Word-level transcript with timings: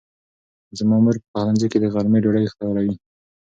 زما 0.79 0.95
مور 1.03 1.15
په 1.21 1.25
پخلنځي 1.33 1.67
کې 1.71 1.77
د 1.79 1.85
غرمې 1.93 2.19
ډوډۍ 2.23 2.45
تیاروي. 2.57 2.95